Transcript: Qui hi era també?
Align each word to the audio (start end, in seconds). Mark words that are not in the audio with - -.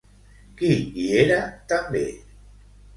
Qui 0.61 0.71
hi 0.79 1.05
era 1.21 1.39
també? 1.75 2.05